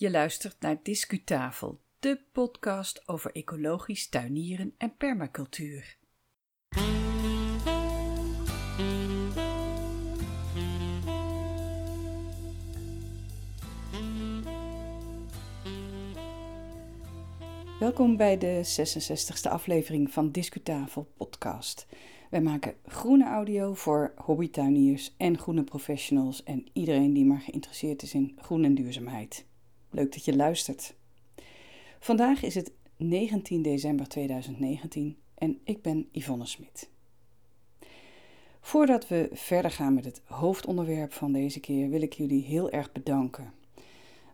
[0.00, 5.96] Je luistert naar Discutafel, de podcast over ecologisch tuinieren en permacultuur.
[17.78, 21.86] Welkom bij de 66e aflevering van Discutafel podcast.
[22.30, 28.14] Wij maken groene audio voor hobbytuiniers en groene professionals en iedereen die maar geïnteresseerd is
[28.14, 29.48] in groen en duurzaamheid.
[29.90, 30.94] Leuk dat je luistert.
[31.98, 36.88] Vandaag is het 19 december 2019 en ik ben Yvonne Smit.
[38.60, 42.92] Voordat we verder gaan met het hoofdonderwerp van deze keer, wil ik jullie heel erg
[42.92, 43.52] bedanken.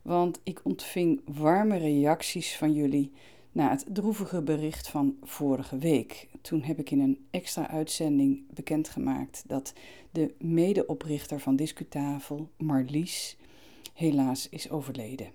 [0.03, 3.13] Want ik ontving warme reacties van jullie
[3.53, 6.29] na het droevige bericht van vorige week.
[6.41, 9.73] Toen heb ik in een extra uitzending bekendgemaakt dat
[10.11, 13.37] de medeoprichter van Discutafel, Marlies,
[13.95, 15.31] helaas is overleden.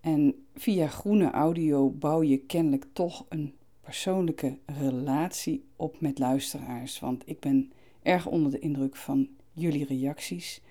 [0.00, 7.00] En via groene audio bouw je kennelijk toch een persoonlijke relatie op met luisteraars.
[7.00, 10.62] Want ik ben erg onder de indruk van jullie reacties.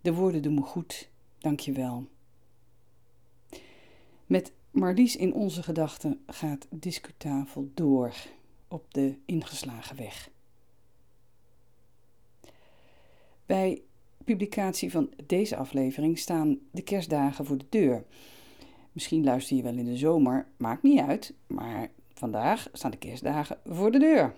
[0.00, 1.10] De woorden doen me goed.
[1.38, 2.06] Dank je wel.
[4.26, 8.14] Met Marlies in onze gedachten gaat discutafel door
[8.68, 10.30] op de ingeslagen weg.
[13.46, 13.82] Bij
[14.24, 18.04] publicatie van deze aflevering staan de kerstdagen voor de deur.
[19.00, 23.58] Misschien luister je wel in de zomer, maakt niet uit, maar vandaag staan de kerstdagen
[23.66, 24.34] voor de deur.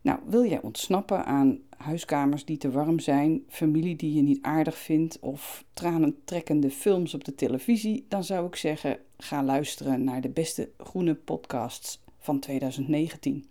[0.00, 4.78] Nou, wil jij ontsnappen aan huiskamers die te warm zijn, familie die je niet aardig
[4.78, 10.30] vindt of tranentrekkende films op de televisie, dan zou ik zeggen: ga luisteren naar de
[10.30, 13.46] beste groene podcasts van 2019.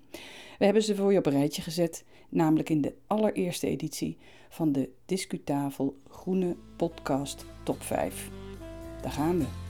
[0.58, 4.18] We hebben ze voor je op een rijtje gezet, namelijk in de allereerste editie
[4.50, 8.30] van de Discutafel Groene Podcast Top 5.
[9.02, 9.67] Daar gaan we.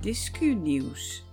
[0.00, 1.24] Discu Nieuws.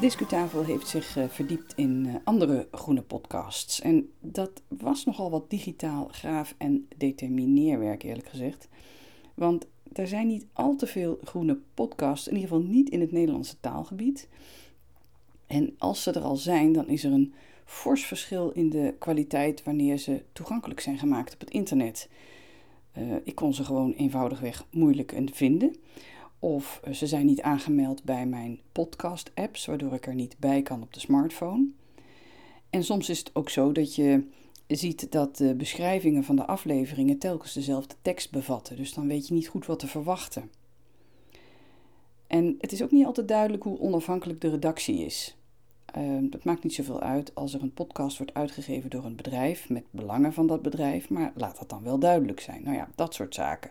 [0.00, 3.80] Discutafel heeft zich uh, verdiept in uh, andere groene podcasts.
[3.80, 8.68] En dat was nogal wat digitaal graaf en determineerwerk, eerlijk gezegd.
[9.34, 13.12] Want er zijn niet al te veel groene podcasts, in ieder geval niet in het
[13.12, 14.28] Nederlandse taalgebied.
[15.50, 17.32] En als ze er al zijn, dan is er een
[17.64, 22.08] fors verschil in de kwaliteit wanneer ze toegankelijk zijn gemaakt op het internet.
[22.98, 25.76] Uh, ik kon ze gewoon eenvoudigweg moeilijk vinden.
[26.38, 30.94] Of ze zijn niet aangemeld bij mijn podcast-apps, waardoor ik er niet bij kan op
[30.94, 31.68] de smartphone.
[32.70, 34.24] En soms is het ook zo dat je
[34.66, 38.76] ziet dat de beschrijvingen van de afleveringen telkens dezelfde tekst bevatten.
[38.76, 40.50] Dus dan weet je niet goed wat te verwachten.
[42.26, 45.34] En het is ook niet altijd duidelijk hoe onafhankelijk de redactie is.
[45.98, 49.68] Uh, dat maakt niet zoveel uit als er een podcast wordt uitgegeven door een bedrijf
[49.68, 52.62] met belangen van dat bedrijf, maar laat dat dan wel duidelijk zijn.
[52.62, 53.70] Nou ja, dat soort zaken.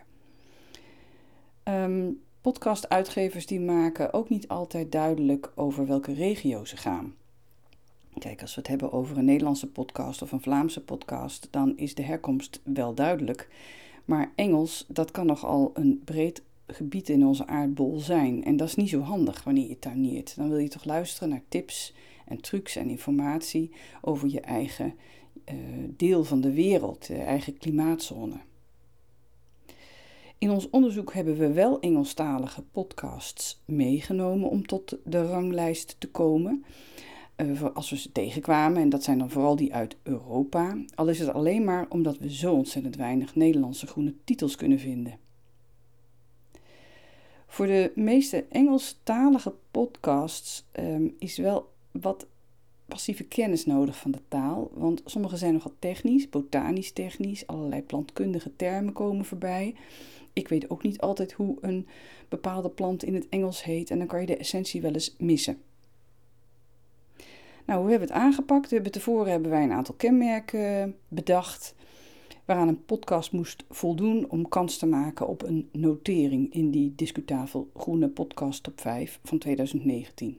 [1.64, 7.14] Um, Podcastuitgevers die maken ook niet altijd duidelijk over welke regio ze gaan.
[8.18, 11.94] Kijk, als we het hebben over een Nederlandse podcast of een Vlaamse podcast, dan is
[11.94, 13.48] de herkomst wel duidelijk.
[14.04, 18.44] Maar Engels, dat kan nogal een breed gebied in onze aardbol zijn.
[18.44, 20.36] En dat is niet zo handig wanneer je tuiniert.
[20.36, 21.94] Dan wil je toch luisteren naar tips
[22.30, 23.70] en trucs en informatie
[24.00, 24.94] over je eigen
[25.52, 25.54] uh,
[25.96, 28.40] deel van de wereld, de eigen klimaatzone.
[30.38, 36.64] In ons onderzoek hebben we wel Engelstalige podcasts meegenomen om tot de ranglijst te komen.
[37.36, 41.18] Uh, als we ze tegenkwamen, en dat zijn dan vooral die uit Europa, al is
[41.18, 45.18] het alleen maar omdat we zo ontzettend weinig Nederlandse groene titels kunnen vinden.
[47.46, 52.26] Voor de meeste Engelstalige podcasts um, is wel wat
[52.86, 58.56] passieve kennis nodig van de taal, want sommige zijn nogal technisch, botanisch technisch, allerlei plantkundige
[58.56, 59.74] termen komen voorbij.
[60.32, 61.86] Ik weet ook niet altijd hoe een
[62.28, 65.58] bepaalde plant in het Engels heet en dan kan je de essentie wel eens missen.
[67.66, 68.68] Nou, hoe hebben we het aangepakt?
[68.68, 71.74] We hebben tevoren hebben wij een aantal kenmerken bedacht
[72.44, 77.70] waaraan een podcast moest voldoen om kans te maken op een notering in die discutafel
[77.74, 80.38] groene podcast top 5 van 2019.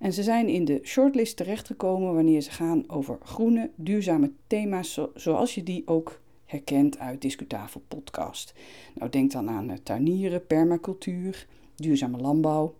[0.00, 5.54] En ze zijn in de shortlist terechtgekomen wanneer ze gaan over groene, duurzame thema's zoals
[5.54, 8.54] je die ook herkent uit Discutafel podcast.
[8.94, 12.74] Nou, denk dan aan tuinieren, permacultuur, duurzame landbouw.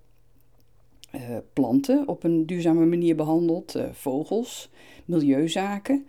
[1.15, 1.21] uh,
[1.53, 4.71] planten op een duurzame manier behandeld, uh, vogels,
[5.05, 6.07] milieuzaken,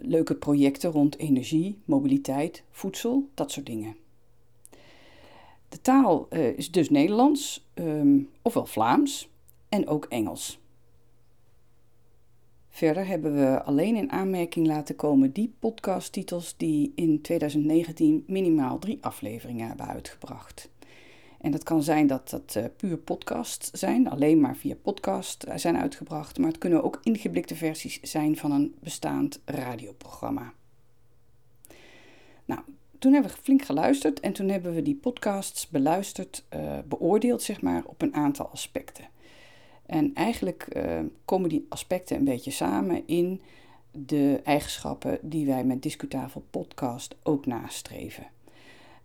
[0.00, 3.96] leuke projecten rond energie, mobiliteit, voedsel, dat soort dingen.
[5.68, 9.30] De taal is dus Nederlands, um, ofwel Vlaams
[9.70, 10.60] en ook Engels.
[12.68, 18.98] Verder hebben we alleen in aanmerking laten komen die podcasttitels die in 2019 minimaal drie
[19.00, 20.70] afleveringen hebben uitgebracht.
[21.40, 25.56] En dat kan zijn dat dat uh, puur podcasts zijn, alleen maar via podcast eh,
[25.56, 30.52] zijn uitgebracht, maar het kunnen ook ingeblikte versies zijn van een bestaand radioprogramma.
[32.44, 32.60] Nou,
[32.98, 37.62] toen hebben we flink geluisterd en toen hebben we die podcasts beluisterd, uh, beoordeeld zeg
[37.62, 39.04] maar, op een aantal aspecten.
[39.90, 43.40] En eigenlijk uh, komen die aspecten een beetje samen in
[43.90, 48.26] de eigenschappen die wij met Discutafel Podcast ook nastreven.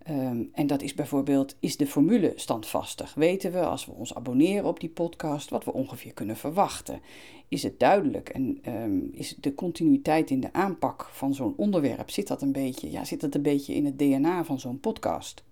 [0.09, 3.13] Um, en dat is bijvoorbeeld, is de formule standvastig?
[3.13, 6.99] Weten we als we ons abonneren op die podcast wat we ongeveer kunnen verwachten?
[7.47, 12.27] Is het duidelijk en um, is de continuïteit in de aanpak van zo'n onderwerp, zit
[12.27, 15.43] dat een beetje, ja, zit dat een beetje in het DNA van zo'n podcast?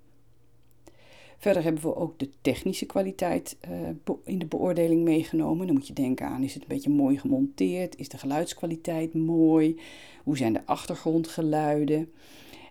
[1.43, 5.65] Verder hebben we ook de technische kwaliteit uh, in de beoordeling meegenomen.
[5.65, 7.95] Dan moet je denken aan, is het een beetje mooi gemonteerd?
[7.95, 9.79] Is de geluidskwaliteit mooi?
[10.23, 12.11] Hoe zijn de achtergrondgeluiden?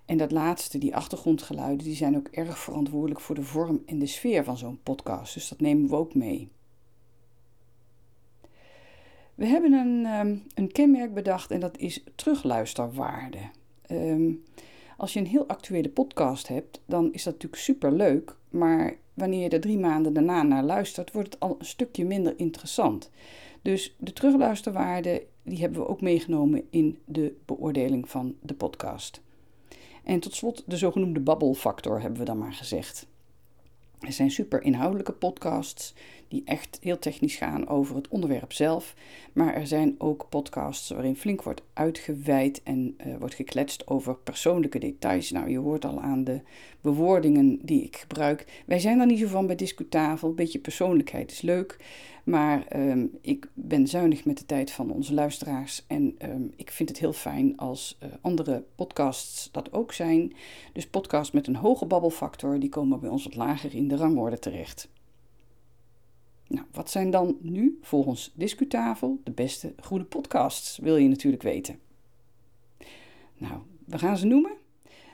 [0.05, 4.07] En dat laatste, die achtergrondgeluiden, die zijn ook erg verantwoordelijk voor de vorm en de
[4.07, 5.35] sfeer van zo'n podcast.
[5.35, 6.49] Dus dat nemen we ook mee.
[9.35, 13.39] We hebben een, um, een kenmerk bedacht en dat is terugluisterwaarde.
[13.91, 14.43] Um,
[15.03, 18.37] als je een heel actuele podcast hebt, dan is dat natuurlijk super leuk.
[18.51, 22.35] Maar wanneer je er drie maanden daarna naar luistert, wordt het al een stukje minder
[22.37, 23.11] interessant.
[23.63, 29.23] Dus de terugluisterwaarde, die hebben we ook meegenomen in de beoordeling van de podcast.
[30.05, 33.07] En tot slot de zogenoemde babbelfactor hebben we dan maar gezegd.
[34.07, 35.95] Er zijn super inhoudelijke podcasts
[36.29, 38.95] die echt heel technisch gaan over het onderwerp zelf.
[39.33, 44.79] Maar er zijn ook podcasts waarin flink wordt uitgeweid en uh, wordt gekletst over persoonlijke
[44.79, 45.31] details.
[45.31, 46.41] Nou, je hoort al aan de
[46.81, 48.63] bewoordingen die ik gebruik.
[48.67, 50.29] Wij zijn er niet zo van bij Discutafel.
[50.29, 51.77] Een beetje persoonlijkheid is leuk.
[52.25, 55.85] Maar um, ik ben zuinig met de tijd van onze luisteraars.
[55.87, 60.33] En um, ik vind het heel fijn als uh, andere podcasts dat ook zijn.
[60.73, 64.39] Dus podcasts met een hoge babbelfactor, die komen bij ons wat lager in de rangorde
[64.39, 64.89] terecht.
[66.49, 71.79] Nou, wat zijn dan nu volgens Discutafel de beste groene podcasts, wil je natuurlijk weten.
[73.37, 74.53] Nou, we gaan ze noemen.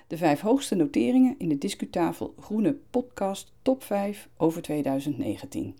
[0.06, 5.76] De vijf hoogste noteringen in de Discutafel Groene Podcast Top 5 over 2019.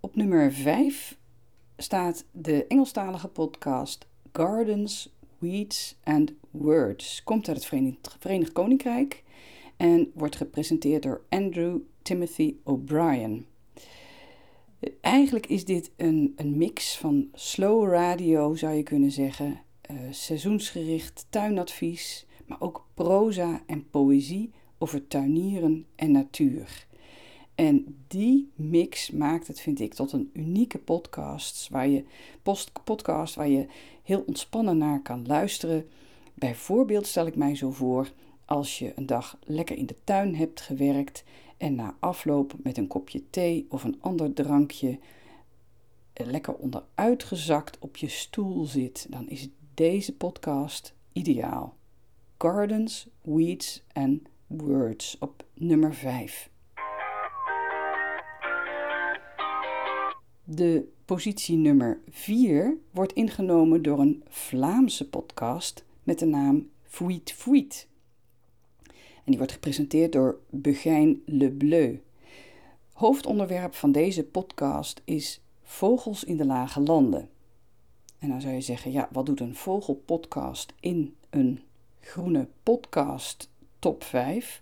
[0.00, 1.18] Op nummer 5
[1.76, 5.14] staat de Engelstalige podcast Gardens,
[5.44, 7.22] Weeds and Words.
[7.24, 9.22] Komt uit het Verenigd Koninkrijk
[9.76, 13.46] en wordt gepresenteerd door Andrew Timothy O'Brien.
[15.00, 19.60] Eigenlijk is dit een, een mix van slow radio, zou je kunnen zeggen,
[19.90, 26.86] uh, seizoensgericht tuinadvies, maar ook proza en poëzie over tuinieren en natuur.
[27.54, 32.04] En die mix maakt het, vind ik, tot een unieke podcast waar je,
[32.42, 33.66] post, podcast waar je
[34.02, 35.88] heel ontspannen naar kan luisteren.
[36.34, 38.12] Bijvoorbeeld stel ik mij zo voor
[38.44, 41.24] als je een dag lekker in de tuin hebt gewerkt
[41.56, 44.98] en na afloop met een kopje thee of een ander drankje
[46.14, 51.76] lekker onderuitgezakt op je stoel zit, dan is deze podcast ideaal.
[52.38, 56.52] Gardens, Weeds and Words op nummer 5.
[60.46, 67.88] De positie nummer 4 wordt ingenomen door een Vlaamse podcast met de naam Fuit Fuit.
[68.90, 71.98] En die wordt gepresenteerd door Begijn Le Bleu.
[72.92, 77.28] Hoofdonderwerp van deze podcast is vogels in de lage landen.
[78.18, 81.60] En dan zou je zeggen, ja, wat doet een vogelpodcast in een
[82.00, 84.60] groene podcast top 5?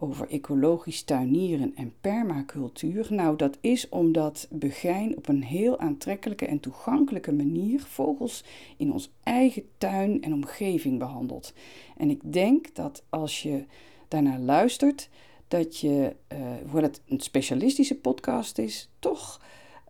[0.00, 3.06] Over ecologisch tuinieren en permacultuur?
[3.10, 8.44] Nou, dat is omdat Begijn op een heel aantrekkelijke en toegankelijke manier vogels
[8.76, 11.52] in ons eigen tuin en omgeving behandelt.
[11.96, 13.64] En ik denk dat als je
[14.08, 15.08] daarnaar luistert,
[15.48, 19.40] dat je, uh, hoewel het een specialistische podcast is, toch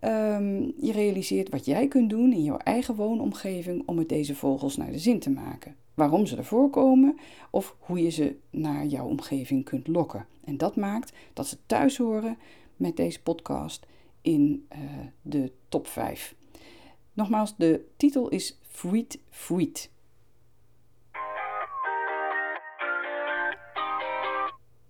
[0.04, 4.76] um, je realiseert wat jij kunt doen in jouw eigen woonomgeving om met deze vogels
[4.76, 7.18] naar de zin te maken waarom ze er voorkomen
[7.50, 10.26] of hoe je ze naar jouw omgeving kunt lokken.
[10.44, 12.38] En dat maakt dat ze thuis horen
[12.76, 13.86] met deze podcast
[14.22, 14.78] in uh,
[15.22, 16.34] de top 5.
[17.12, 19.90] Nogmaals, de titel is Fruit Fruit.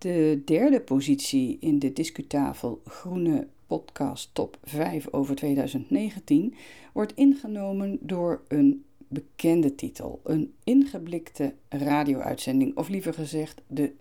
[0.00, 6.54] De derde positie in de discutafel Groene Podcast Top 5 over 2019
[6.92, 13.92] wordt ingenomen door een bekende titel, een ingeblikte radio-uitzending, of liever gezegd de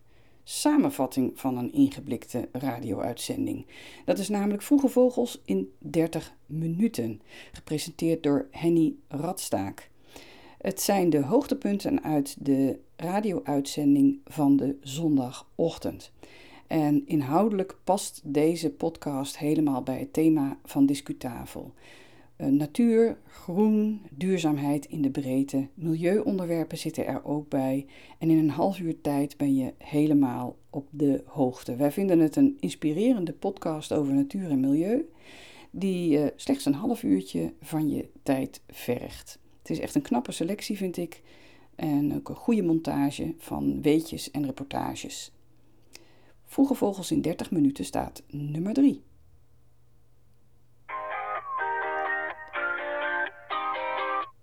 [0.43, 3.65] samenvatting van een ingeblikte radio-uitzending.
[4.05, 9.89] Dat is namelijk Vroege Vogels in 30 minuten, gepresenteerd door Henny Radstaak.
[10.57, 16.11] Het zijn de hoogtepunten uit de radio-uitzending van de zondagochtend.
[16.67, 21.73] En inhoudelijk past deze podcast helemaal bij het thema van Discutafel.
[22.37, 27.85] Uh, natuur, groen, duurzaamheid in de breedte, milieuonderwerpen zitten er ook bij.
[28.17, 31.75] En in een half uur tijd ben je helemaal op de hoogte.
[31.75, 35.09] Wij vinden het een inspirerende podcast over natuur en milieu,
[35.71, 39.39] die uh, slechts een half uurtje van je tijd vergt.
[39.59, 41.21] Het is echt een knappe selectie, vind ik.
[41.79, 45.31] En ook een goede montage van weetjes en reportages.
[46.45, 49.01] Vroege Vogels in 30 minuten staat nummer 3.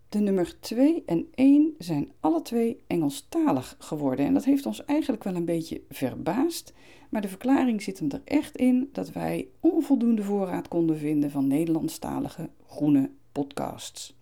[0.09, 4.27] De nummer 2 en 1 zijn alle twee Engelstalig geworden.
[4.27, 6.73] En dat heeft ons eigenlijk wel een beetje verbaasd.
[7.11, 11.47] Maar de verklaring zit hem er echt in dat wij onvoldoende voorraad konden vinden van
[11.47, 14.16] Nederlandstalige groene podcasts.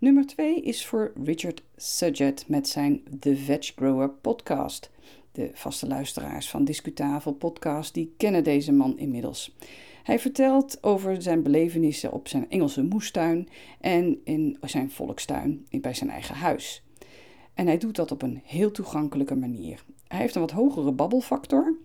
[0.00, 4.90] Nummer 2 is voor Richard Sudgett met zijn The Veg Grower podcast.
[5.32, 9.56] De vaste luisteraars van Discutafel podcast die kennen deze man inmiddels.
[10.02, 13.48] Hij vertelt over zijn belevenissen op zijn Engelse moestuin
[13.80, 16.82] en in zijn volkstuin bij zijn eigen huis.
[17.54, 19.84] En hij doet dat op een heel toegankelijke manier.
[20.08, 21.76] Hij heeft een wat hogere babbelfactor,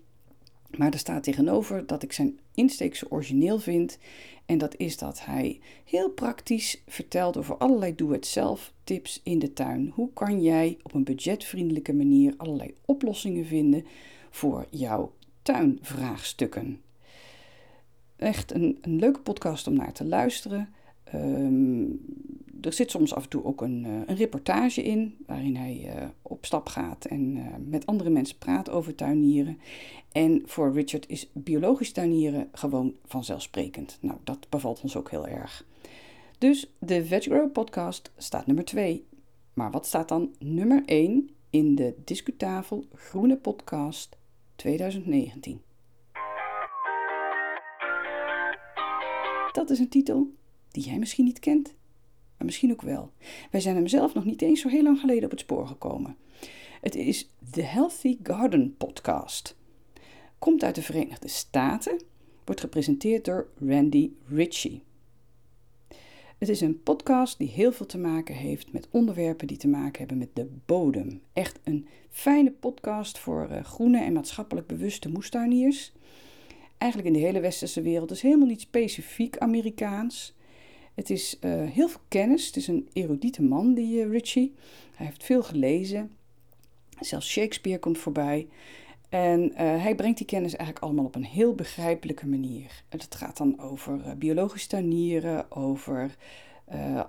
[0.77, 3.97] maar er staat tegenover dat ik zijn insteek zo origineel vind.
[4.45, 9.91] En dat is dat hij heel praktisch vertelt over allerlei doe-het-zelf tips in de tuin.
[9.93, 13.85] Hoe kan jij op een budgetvriendelijke manier allerlei oplossingen vinden
[14.29, 16.81] voor jouw tuinvraagstukken?
[18.15, 20.73] Echt een, een leuke podcast om naar te luisteren.
[21.03, 21.85] Ehm,
[22.65, 26.07] er zit soms af en toe ook een, uh, een reportage in, waarin hij uh,
[26.21, 29.57] op stap gaat en uh, met andere mensen praat over tuinieren.
[30.11, 33.97] En voor Richard is biologisch tuinieren gewoon vanzelfsprekend.
[34.01, 35.65] Nou, dat bevalt ons ook heel erg.
[36.37, 39.05] Dus de VegGrow podcast staat nummer 2.
[39.53, 44.17] Maar wat staat dan nummer 1 in de Discutafel Groene Podcast
[44.55, 45.61] 2019?
[49.51, 50.33] Dat is een titel
[50.71, 51.73] die jij misschien niet kent,
[52.43, 53.11] misschien ook wel.
[53.51, 56.15] Wij zijn hem zelf nog niet eens zo heel lang geleden op het spoor gekomen.
[56.81, 59.55] Het is The Healthy Garden Podcast.
[60.39, 62.01] Komt uit de Verenigde Staten,
[62.45, 64.83] wordt gepresenteerd door Randy Ritchie.
[66.37, 69.99] Het is een podcast die heel veel te maken heeft met onderwerpen die te maken
[69.99, 71.21] hebben met de bodem.
[71.33, 75.91] Echt een fijne podcast voor uh, groene en maatschappelijk bewuste moestuiniers.
[76.77, 78.11] Eigenlijk in de hele westerse wereld.
[78.11, 80.35] is helemaal niet specifiek Amerikaans.
[80.93, 82.45] Het is uh, heel veel kennis.
[82.45, 84.53] Het is een erudite man, die uh, Ritchie.
[84.95, 86.11] Hij heeft veel gelezen.
[86.99, 88.47] Zelfs Shakespeare komt voorbij.
[89.09, 92.83] En uh, hij brengt die kennis eigenlijk allemaal op een heel begrijpelijke manier.
[92.89, 96.15] En het gaat dan over biologisch tuinieren, over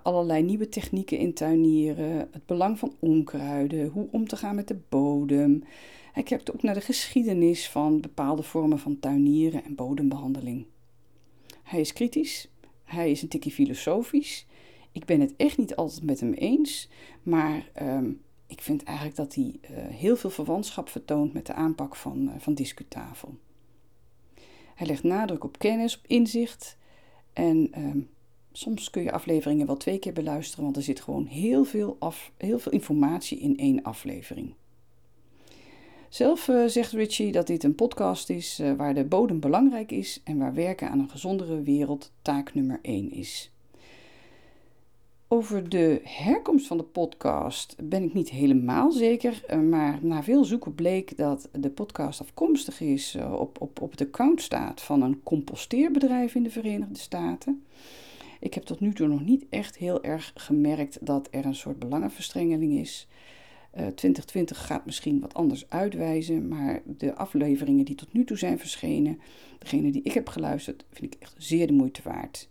[0.03, 4.77] allerlei nieuwe technieken in tuinieren, het belang van onkruiden, hoe om te gaan met de
[4.89, 5.63] bodem.
[6.11, 10.65] Hij kijkt ook naar de geschiedenis van bepaalde vormen van tuinieren en bodembehandeling.
[11.63, 12.47] Hij is kritisch,
[12.85, 14.45] hij is een tikje filosofisch.
[14.91, 16.89] Ik ben het echt niet altijd met hem eens,
[17.23, 21.95] maar um, ik vind eigenlijk dat hij uh, heel veel verwantschap vertoont met de aanpak
[21.95, 23.37] van, uh, van discutafel.
[24.75, 26.77] Hij legt nadruk op kennis, op inzicht
[27.33, 28.09] en um,
[28.51, 32.31] soms kun je afleveringen wel twee keer beluisteren, want er zit gewoon heel veel, af,
[32.37, 34.53] heel veel informatie in één aflevering.
[36.15, 40.21] Zelf uh, zegt Richie dat dit een podcast is uh, waar de bodem belangrijk is
[40.23, 43.51] en waar werken aan een gezondere wereld taak nummer 1 is.
[45.27, 50.45] Over de herkomst van de podcast ben ik niet helemaal zeker, uh, maar na veel
[50.45, 55.23] zoeken bleek dat de podcast afkomstig is, op, op, op het account staat van een
[55.23, 57.65] composteerbedrijf in de Verenigde Staten.
[58.39, 61.79] Ik heb tot nu toe nog niet echt heel erg gemerkt dat er een soort
[61.79, 63.07] belangenverstrengeling is.
[63.75, 68.59] 2020 eh, gaat misschien wat anders uitwijzen, maar de afleveringen die tot nu toe zijn
[68.59, 69.19] verschenen,
[69.59, 72.49] degene die ik heb geluisterd, vind ik echt zeer de moeite waard.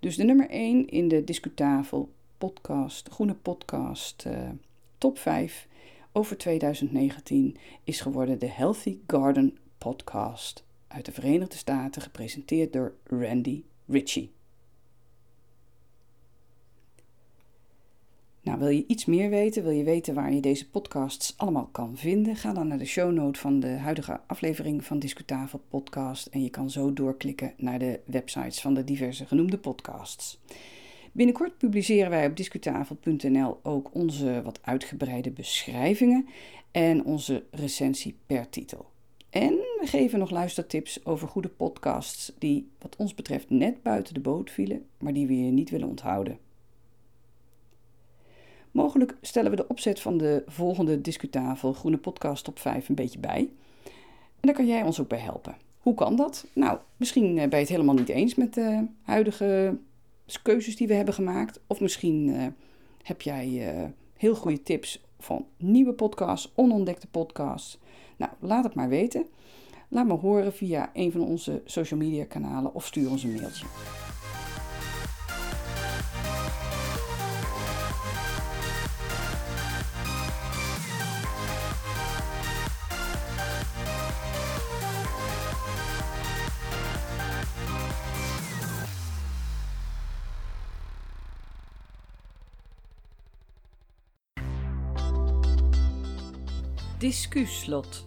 [0.00, 4.48] Dus de nummer 1 in de Discutafel podcast, groene podcast, uh,
[4.98, 5.68] top 5
[6.12, 13.62] over 2019 is geworden de Healthy Garden podcast uit de Verenigde Staten, gepresenteerd door Randy
[13.86, 14.30] Ritchie.
[18.44, 19.62] Nou, wil je iets meer weten?
[19.62, 22.36] Wil je weten waar je deze podcasts allemaal kan vinden?
[22.36, 26.50] Ga dan naar de show note van de huidige aflevering van Discutafel Podcast en je
[26.50, 30.40] kan zo doorklikken naar de websites van de diverse genoemde podcasts.
[31.12, 36.26] Binnenkort publiceren wij op discutafel.nl ook onze wat uitgebreide beschrijvingen
[36.70, 38.86] en onze recensie per titel.
[39.30, 44.20] En we geven nog luistertips over goede podcasts die, wat ons betreft, net buiten de
[44.20, 46.38] boot vielen, maar die we je niet willen onthouden.
[48.74, 53.18] Mogelijk stellen we de opzet van de volgende Discutafel Groene Podcast top 5 een beetje
[53.18, 53.50] bij.
[54.40, 55.56] En daar kan jij ons ook bij helpen.
[55.78, 56.46] Hoe kan dat?
[56.52, 59.78] Nou, misschien eh, ben je het helemaal niet eens met de huidige
[60.42, 61.60] keuzes die we hebben gemaakt.
[61.66, 62.46] Of misschien uh,
[63.02, 63.84] heb jij uh,
[64.16, 67.78] heel goede tips van nieuwe podcasts, onontdekte podcasts.
[68.16, 69.26] Nou, laat het maar weten.
[69.88, 73.66] Laat me horen via een van onze social media kanalen of stuur ons een mailtje.
[97.04, 98.06] Discuslot.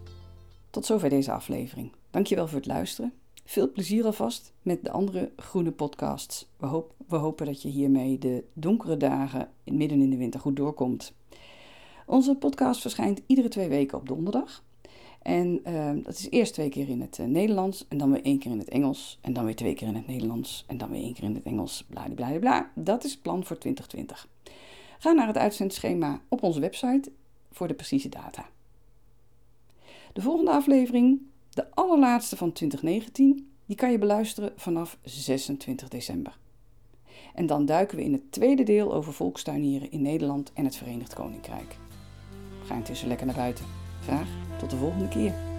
[0.69, 1.91] Tot zover deze aflevering.
[2.09, 3.13] Dankjewel voor het luisteren.
[3.45, 6.47] Veel plezier alvast met de andere groene podcasts.
[6.57, 11.13] We, we hopen dat je hiermee de donkere dagen midden in de winter goed doorkomt.
[12.05, 14.63] Onze podcast verschijnt iedere twee weken op donderdag.
[15.21, 18.39] En uh, dat is eerst twee keer in het uh, Nederlands en dan weer één
[18.39, 19.19] keer in het Engels.
[19.21, 21.43] En dan weer twee keer in het Nederlands en dan weer één keer in het
[21.43, 21.85] Engels.
[22.15, 24.27] Bla bla Dat is het plan voor 2020.
[24.99, 27.11] Ga naar het uitzendschema op onze website
[27.51, 28.49] voor de precieze data.
[30.17, 36.37] De volgende aflevering, de allerlaatste van 2019, die kan je beluisteren vanaf 26 december.
[37.33, 41.13] En dan duiken we in het tweede deel over volkstuinieren in Nederland en het Verenigd
[41.13, 41.77] Koninkrijk.
[42.63, 43.65] Ga intussen lekker naar buiten.
[44.01, 44.27] Graag
[44.59, 45.56] tot de volgende keer.